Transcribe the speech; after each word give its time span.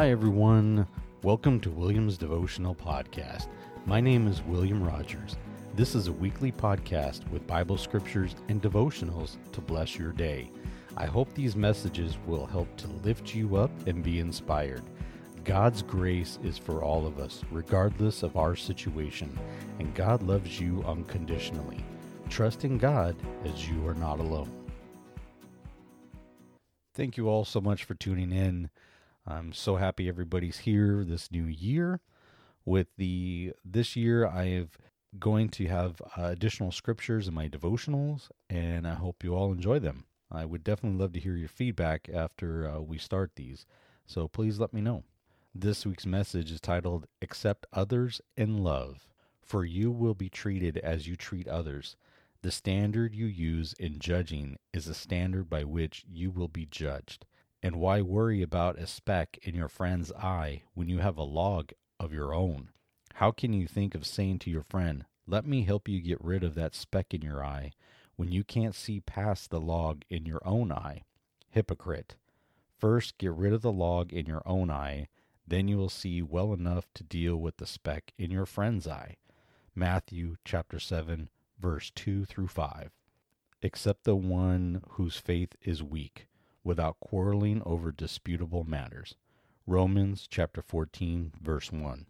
Hi, 0.00 0.08
everyone. 0.08 0.86
Welcome 1.22 1.60
to 1.60 1.70
William's 1.70 2.16
Devotional 2.16 2.74
Podcast. 2.74 3.48
My 3.84 4.00
name 4.00 4.28
is 4.28 4.40
William 4.44 4.82
Rogers. 4.82 5.36
This 5.74 5.94
is 5.94 6.06
a 6.06 6.12
weekly 6.12 6.50
podcast 6.50 7.30
with 7.30 7.46
Bible 7.46 7.76
scriptures 7.76 8.34
and 8.48 8.62
devotionals 8.62 9.36
to 9.52 9.60
bless 9.60 9.98
your 9.98 10.12
day. 10.12 10.50
I 10.96 11.04
hope 11.04 11.34
these 11.34 11.54
messages 11.54 12.16
will 12.26 12.46
help 12.46 12.74
to 12.78 12.88
lift 13.04 13.34
you 13.34 13.56
up 13.56 13.70
and 13.86 14.02
be 14.02 14.20
inspired. 14.20 14.84
God's 15.44 15.82
grace 15.82 16.38
is 16.42 16.56
for 16.56 16.82
all 16.82 17.06
of 17.06 17.18
us, 17.18 17.42
regardless 17.50 18.22
of 18.22 18.38
our 18.38 18.56
situation, 18.56 19.38
and 19.80 19.94
God 19.94 20.22
loves 20.22 20.58
you 20.58 20.82
unconditionally. 20.86 21.84
Trust 22.30 22.64
in 22.64 22.78
God 22.78 23.16
as 23.44 23.68
you 23.68 23.86
are 23.86 23.94
not 23.96 24.18
alone. 24.18 24.50
Thank 26.94 27.18
you 27.18 27.28
all 27.28 27.44
so 27.44 27.60
much 27.60 27.84
for 27.84 27.92
tuning 27.92 28.32
in. 28.32 28.70
I'm 29.30 29.52
so 29.52 29.76
happy 29.76 30.08
everybody's 30.08 30.58
here 30.58 31.04
this 31.04 31.30
new 31.30 31.44
year. 31.44 32.00
With 32.64 32.88
the 32.96 33.52
this 33.64 33.94
year, 33.94 34.26
I 34.26 34.46
have 34.46 34.76
going 35.20 35.50
to 35.50 35.68
have 35.68 36.02
uh, 36.18 36.24
additional 36.24 36.72
scriptures 36.72 37.28
in 37.28 37.34
my 37.34 37.48
devotionals, 37.48 38.28
and 38.48 38.88
I 38.88 38.94
hope 38.94 39.22
you 39.22 39.34
all 39.34 39.52
enjoy 39.52 39.78
them. 39.78 40.06
I 40.32 40.44
would 40.44 40.64
definitely 40.64 40.98
love 40.98 41.12
to 41.12 41.20
hear 41.20 41.36
your 41.36 41.48
feedback 41.48 42.08
after 42.12 42.68
uh, 42.68 42.80
we 42.80 42.98
start 42.98 43.32
these, 43.36 43.66
so 44.04 44.26
please 44.26 44.58
let 44.58 44.72
me 44.72 44.80
know. 44.80 45.04
This 45.54 45.86
week's 45.86 46.06
message 46.06 46.50
is 46.50 46.60
titled 46.60 47.06
Accept 47.22 47.66
Others 47.72 48.20
in 48.36 48.58
Love, 48.58 49.08
for 49.40 49.64
you 49.64 49.92
will 49.92 50.14
be 50.14 50.28
treated 50.28 50.76
as 50.78 51.06
you 51.06 51.14
treat 51.14 51.46
others. 51.46 51.96
The 52.42 52.50
standard 52.50 53.14
you 53.14 53.26
use 53.26 53.74
in 53.74 54.00
judging 54.00 54.58
is 54.72 54.86
the 54.86 54.94
standard 54.94 55.48
by 55.48 55.64
which 55.64 56.04
you 56.08 56.30
will 56.32 56.48
be 56.48 56.66
judged. 56.66 57.26
And 57.62 57.76
why 57.76 58.00
worry 58.00 58.42
about 58.42 58.78
a 58.78 58.86
speck 58.86 59.38
in 59.42 59.54
your 59.54 59.68
friend's 59.68 60.12
eye 60.12 60.62
when 60.74 60.88
you 60.88 60.98
have 60.98 61.18
a 61.18 61.22
log 61.22 61.72
of 61.98 62.12
your 62.12 62.34
own? 62.34 62.70
How 63.14 63.30
can 63.30 63.52
you 63.52 63.66
think 63.66 63.94
of 63.94 64.06
saying 64.06 64.38
to 64.40 64.50
your 64.50 64.62
friend, 64.62 65.04
Let 65.26 65.46
me 65.46 65.64
help 65.64 65.88
you 65.88 66.00
get 66.00 66.24
rid 66.24 66.42
of 66.42 66.54
that 66.54 66.74
speck 66.74 67.12
in 67.12 67.22
your 67.22 67.44
eye, 67.44 67.72
when 68.16 68.32
you 68.32 68.44
can't 68.44 68.74
see 68.74 69.00
past 69.00 69.50
the 69.50 69.60
log 69.60 70.02
in 70.08 70.24
your 70.24 70.40
own 70.44 70.72
eye? 70.72 71.02
Hypocrite. 71.50 72.16
First, 72.78 73.18
get 73.18 73.32
rid 73.32 73.52
of 73.52 73.60
the 73.60 73.72
log 73.72 74.12
in 74.12 74.24
your 74.24 74.42
own 74.46 74.70
eye, 74.70 75.08
then 75.46 75.68
you 75.68 75.76
will 75.76 75.90
see 75.90 76.22
well 76.22 76.54
enough 76.54 76.86
to 76.94 77.04
deal 77.04 77.36
with 77.36 77.58
the 77.58 77.66
speck 77.66 78.12
in 78.16 78.30
your 78.30 78.46
friend's 78.46 78.88
eye. 78.88 79.16
Matthew 79.74 80.36
chapter 80.44 80.78
7 80.78 81.28
verse 81.60 81.90
2 81.94 82.24
through 82.24 82.48
5. 82.48 82.90
Except 83.62 84.04
the 84.04 84.16
one 84.16 84.82
whose 84.90 85.18
faith 85.18 85.54
is 85.62 85.82
weak, 85.82 86.26
without 86.64 87.00
quarreling 87.00 87.62
over 87.64 87.92
disputable 87.92 88.64
matters. 88.64 89.14
Romans 89.66 90.26
chapter 90.30 90.62
14 90.62 91.32
verse 91.40 91.70
1. 91.70 92.06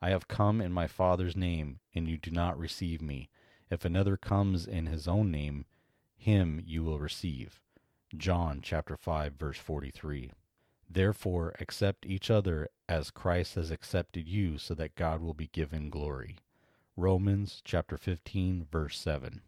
I 0.00 0.10
have 0.10 0.28
come 0.28 0.60
in 0.60 0.72
my 0.72 0.86
Father's 0.86 1.36
name, 1.36 1.80
and 1.94 2.08
you 2.08 2.16
do 2.16 2.30
not 2.30 2.58
receive 2.58 3.02
me. 3.02 3.28
If 3.70 3.84
another 3.84 4.16
comes 4.16 4.66
in 4.66 4.86
his 4.86 5.08
own 5.08 5.30
name, 5.30 5.66
him 6.16 6.62
you 6.64 6.82
will 6.82 7.00
receive. 7.00 7.60
John 8.16 8.60
chapter 8.62 8.96
5 8.96 9.34
verse 9.34 9.58
43. 9.58 10.32
Therefore 10.88 11.54
accept 11.60 12.06
each 12.06 12.30
other 12.30 12.68
as 12.88 13.10
Christ 13.10 13.56
has 13.56 13.70
accepted 13.70 14.26
you 14.26 14.56
so 14.56 14.74
that 14.74 14.94
God 14.94 15.20
will 15.20 15.34
be 15.34 15.48
given 15.48 15.90
glory. 15.90 16.36
Romans 16.96 17.60
chapter 17.64 17.96
15 17.96 18.66
verse 18.70 18.98
7. 18.98 19.42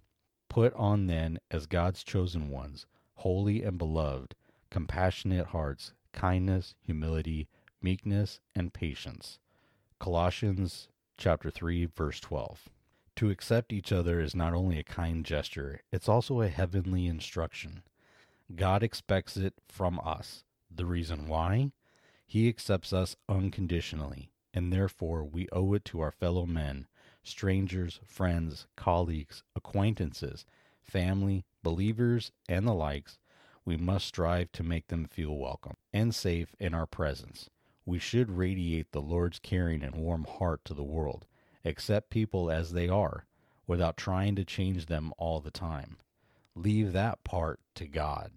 Put 0.49 0.75
on 0.75 1.07
then 1.07 1.39
as 1.51 1.67
God's 1.67 2.05
chosen 2.05 2.51
ones, 2.51 2.87
holy 3.21 3.63
and 3.63 3.77
beloved, 3.77 4.35
compassionate 4.71 5.49
hearts, 5.49 5.93
kindness, 6.11 6.75
humility, 6.81 7.47
meekness, 7.83 8.41
and 8.55 8.73
patience. 8.73 9.39
Colossians 9.99 10.89
chapter 11.19 11.51
3 11.51 11.85
verse 11.85 12.19
12. 12.19 12.71
To 13.17 13.29
accept 13.29 13.75
each 13.75 13.93
other 13.93 14.21
is 14.21 14.35
not 14.35 14.55
only 14.55 14.79
a 14.79 14.85
kind 14.85 15.23
gesture, 15.23 15.83
it's 15.93 16.09
also 16.09 16.41
a 16.41 16.49
heavenly 16.49 17.07
instruction. 17.07 17.83
God 18.57 18.83
expects 18.83 19.37
it 19.37 19.53
from 19.69 20.01
us. 20.03 20.45
The 20.75 20.87
reason 20.87 21.29
why? 21.29 21.73
He 22.27 22.49
accepts 22.49 22.91
us 22.91 23.17
unconditionally, 23.29 24.31
and 24.55 24.73
therefore 24.73 25.25
we 25.25 25.47
owe 25.53 25.75
it 25.75 25.85
to 25.87 26.01
our 26.01 26.13
fellow 26.13 26.47
men 26.47 26.87
strangers, 27.23 28.01
friends, 28.07 28.67
colleagues, 28.77 29.43
acquaintances, 29.55 30.47
family, 30.83 31.45
believers, 31.63 32.33
and 32.49 32.67
the 32.67 32.75
likes, 32.75 33.19
we 33.65 33.77
must 33.77 34.07
strive 34.07 34.51
to 34.53 34.63
make 34.63 34.89
them 34.89 35.05
feel 35.05 35.37
welcome 35.37 35.77
and 35.93 36.15
safe 36.15 36.55
in 36.59 36.75
our 36.75 36.87
presence. 36.87 37.51
We 37.85 37.99
should 37.99 38.31
radiate 38.31 38.93
the 38.93 39.03
Lord's 39.03 39.39
caring 39.39 39.83
and 39.83 39.97
warm 39.97 40.25
heart 40.25 40.65
to 40.65 40.75
the 40.75 40.83
world, 40.83 41.27
accept 41.65 42.11
people 42.11 42.51
as 42.51 42.73
they 42.73 42.89
are, 42.89 43.27
without 43.67 43.97
trying 43.97 44.37
to 44.37 44.45
change 44.45 44.87
them 44.87 45.13
all 45.19 45.41
the 45.41 45.51
time. 45.51 45.99
Leave 46.55 46.93
that 46.93 47.23
part 47.25 47.61
to 47.77 47.87
God. 47.87 48.33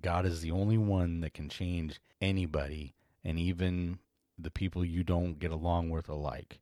God 0.00 0.24
is 0.24 0.40
the 0.40 0.50
only 0.50 0.78
one 0.78 1.20
that 1.20 1.34
can 1.34 1.48
change 1.48 2.00
anybody 2.20 2.94
and 3.24 3.38
even 3.38 3.98
the 4.38 4.50
people 4.50 4.84
you 4.84 5.02
don't 5.02 5.38
get 5.38 5.50
along 5.50 5.90
with 5.90 6.08
alike. 6.08 6.60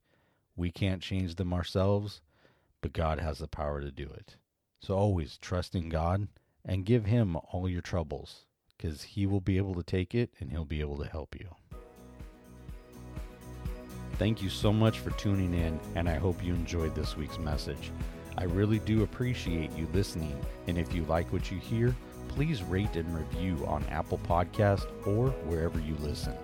We 0.56 0.70
can't 0.70 1.02
change 1.02 1.34
them 1.34 1.52
ourselves, 1.52 2.22
but 2.80 2.92
God 2.92 3.20
has 3.20 3.38
the 3.38 3.48
power 3.48 3.80
to 3.80 3.90
do 3.90 4.04
it. 4.04 4.36
So 4.86 4.94
always 4.94 5.36
trust 5.38 5.74
in 5.74 5.88
God 5.88 6.28
and 6.64 6.84
give 6.84 7.06
Him 7.06 7.36
all 7.50 7.68
your 7.68 7.80
troubles 7.80 8.44
because 8.68 9.02
He 9.02 9.26
will 9.26 9.40
be 9.40 9.56
able 9.56 9.74
to 9.74 9.82
take 9.82 10.14
it 10.14 10.30
and 10.38 10.52
He'll 10.52 10.64
be 10.64 10.78
able 10.78 10.98
to 10.98 11.08
help 11.08 11.34
you. 11.34 11.48
Thank 14.12 14.40
you 14.40 14.48
so 14.48 14.72
much 14.72 15.00
for 15.00 15.10
tuning 15.10 15.54
in, 15.54 15.80
and 15.96 16.08
I 16.08 16.14
hope 16.14 16.40
you 16.40 16.54
enjoyed 16.54 16.94
this 16.94 17.16
week's 17.16 17.40
message. 17.40 17.90
I 18.38 18.44
really 18.44 18.78
do 18.78 19.02
appreciate 19.02 19.72
you 19.72 19.88
listening, 19.92 20.40
and 20.68 20.78
if 20.78 20.94
you 20.94 21.02
like 21.06 21.32
what 21.32 21.50
you 21.50 21.58
hear, 21.58 21.92
please 22.28 22.62
rate 22.62 22.94
and 22.94 23.12
review 23.12 23.66
on 23.66 23.82
Apple 23.86 24.18
Podcast 24.18 24.86
or 25.04 25.30
wherever 25.48 25.80
you 25.80 25.96
listen. 25.96 26.34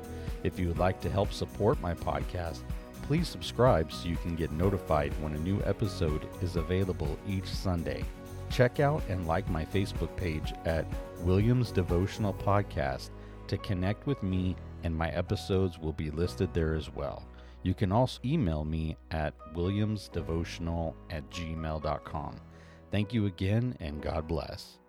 If 0.43 0.59
you 0.59 0.67
would 0.67 0.79
like 0.79 1.01
to 1.03 1.11
help 1.11 1.33
support 1.33 1.81
my 1.81 1.95
podcast, 1.95 2.63
please 3.03 3.29
subscribe 3.29 3.93
so 3.93 4.09
you 4.09 4.17
can 4.17 4.35
get 4.35 4.51
notified 4.51 5.13
when 5.23 5.35
a 5.35 5.39
new 5.39 5.63
episode 5.65 6.27
is 6.43 6.57
available 6.57 7.17
each 7.29 7.47
Sunday. 7.47 8.05
Check 8.53 8.81
out 8.81 9.03
and 9.09 9.27
like 9.27 9.49
my 9.49 9.65
Facebook 9.65 10.15
page 10.15 10.53
at 10.67 10.85
Williams 11.21 11.73
Devotional 11.73 12.35
Podcast 12.35 13.09
to 13.49 13.57
connect 13.57 14.07
with 14.07 14.23
me, 14.23 14.57
and 14.85 14.95
my 14.95 15.09
episodes 15.11 15.79
will 15.79 15.95
be 15.95 16.11
listed 16.11 16.53
there 16.53 16.75
as 16.75 16.91
well. 16.91 17.27
You 17.63 17.73
can 17.73 17.93
also 17.93 18.21
email 18.25 18.65
me 18.67 18.97
at 19.11 19.33
williamsdevotional 19.55 20.95
at 21.09 21.29
gmail.com. 21.31 22.37
Thank 22.91 23.15
you 23.15 23.25
again, 23.25 23.75
and 23.81 24.03
God 24.03 24.29
bless. 24.29 24.82